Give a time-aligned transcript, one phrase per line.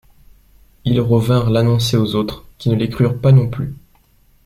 [0.83, 3.75] Ils revinrent l’annoncer aux autres, qui ne les crurent pas non plus.